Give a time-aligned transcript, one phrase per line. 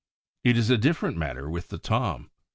[0.43, 2.31] It is a different matter with the Tom.